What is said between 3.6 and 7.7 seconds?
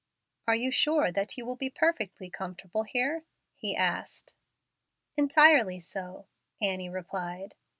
asked. "Entirely so," Annie replied.